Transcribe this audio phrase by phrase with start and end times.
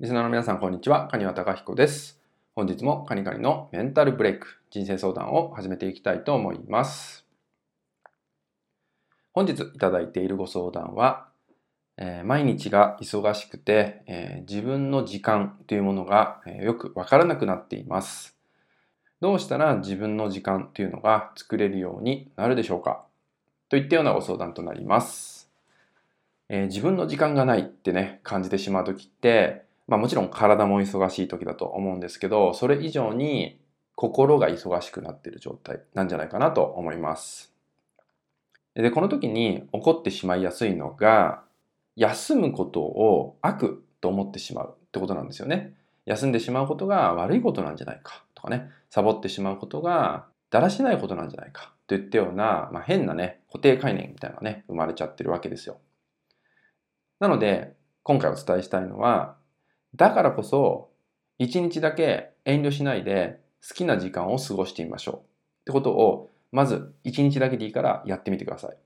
[0.00, 1.08] リスナーの皆さん、こんにちは。
[1.08, 2.18] カニワタカヒコです。
[2.54, 7.26] 本日もカニカニのメンタルブレイク、人生相談を始めていきたいと思います。
[9.34, 11.28] 本日いただいているご相談は、
[11.98, 18.38] えー、毎日が忙しくて、えー、自分の時間というものが、えー、よくわからなくなっています。
[19.20, 23.04] どうしたら自分の時間というのが作れるようになるでしょうか？
[23.68, 25.50] といったようなご相談となります。
[26.48, 33.60] え自分の時間がないってね、感じてしまうときって、まあもちろん体も忙しい時だと思うんですけど、それ以上に
[33.96, 37.52] 心が忙しくなっている状態なんじゃないかなと思います。
[38.74, 41.42] で、この時に起こってしまいやすいのが、
[41.96, 45.74] 休むことを悪と思ってしまうってことなんですよね。
[46.06, 55.78] 休んでしまうことが悪いことなんじゃないかとかね、サボってしまうことがだらしないことなんじゃないかといったような、まあ、変なね、固定概念みたいなのがね、生まれちゃってるわけですよ。
[57.18, 59.36] なので、今回お伝えしたいのは、
[59.94, 60.90] だからこそ、
[61.38, 65.16] 一日だけ遠慮しないで好きな時間を過ごしてみましょう。
[65.16, 65.20] っ
[65.66, 68.76] てことを、まず一日だけでいいからやってみてください。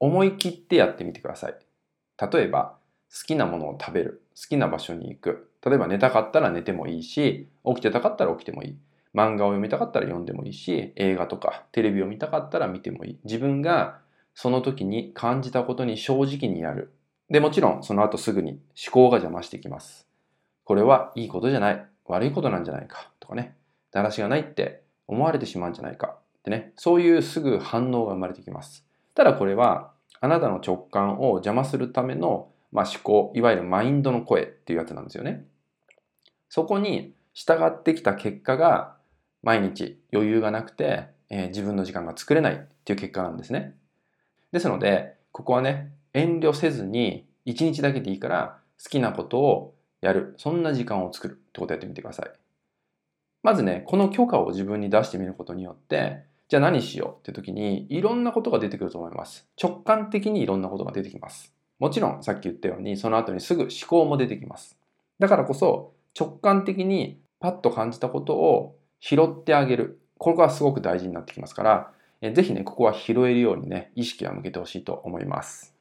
[0.00, 1.54] 思い切ってやってみてください。
[2.32, 2.76] 例えば、
[3.10, 4.22] 好きなものを食べる。
[4.34, 5.50] 好きな場所に行く。
[5.64, 8.78] 例えば寝たかったら寝てもいいし、起きてたかったら起きてもいい。
[9.14, 13.18] 漫画を読みたかったら読んでもいいし、映画とかテレビを見たかったら見てもいい。
[13.24, 14.00] 自分が
[14.34, 16.92] その時に感じたことに正直にやる。
[17.34, 20.06] で、もちろんその後すぐに思考が邪魔してきます。
[20.62, 21.84] これはいいことじゃない。
[22.04, 23.10] 悪いことなんじゃないか。
[23.18, 23.56] とかね。
[23.90, 26.16] だらしがないって思われてしまうんじゃないか。
[26.38, 26.72] ってね。
[26.76, 28.86] そういうすぐ反応が生まれてきます。
[29.16, 29.90] ただこれは
[30.20, 35.44] あなたの直感を邪魔するための、まあ、思考、いわゆるマインドの声っていうやつなんですよね。
[36.48, 38.94] そこに従ってきた結果が
[39.42, 43.74] 毎日余裕がなくて、えー、自分の時間が作れないっていう結果なんですね。
[44.52, 50.34] ですので、ここはね、遠慮せずに一日だけでいいから好きなことをやる。
[50.38, 52.30] そんな時間を作るってことをやってみてください。
[53.42, 57.18] まずね、この許可を自分に出してみることによって、じゃあ何しよう？
[57.18, 59.46] って時にいろんなことが出てくると思います。
[59.60, 61.52] 直感的にいろんなことが出てきます。
[61.78, 64.78] もちろんさっき言ったようにその後にすぐ思考も出てきます。
[65.18, 70.00] だからこそ直感的にパッと感じたことを拾ってあげる。
[70.16, 71.90] これがすごく大事になってきますから、
[72.20, 75.73] えぜひね、ここは拾えるようにね、意識は向けてほしいと思います。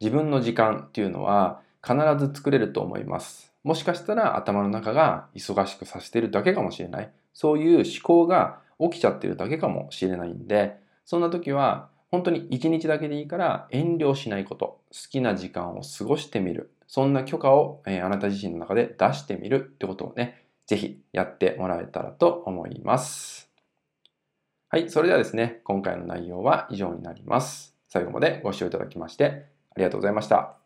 [0.00, 3.52] 自分の時間っていうのは必ず作れると思います。
[3.64, 7.10] もしかしたら頭の中が忙しくさせてるだけかもしれない。
[7.32, 16.70] そういう思考が起きちゃってるだけかもしれないんで、そんな時は本当に一日だけでいいから遠慮しないこと、好きな時間を過ごしてみる。
[16.86, 23.50] そんな許可を、えー、あなた自身の中で出してみるってことをね、ぜひやってもらえたらと思います。
[24.68, 27.76] はい、それではですね、今回の内容は以上になります。
[27.88, 30.65] 最後までご視聴いただきましてありがとうございました。